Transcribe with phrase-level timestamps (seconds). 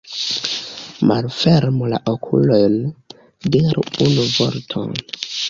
[1.11, 2.79] Malfermu la okulojn,
[3.57, 4.99] diru unu vorton!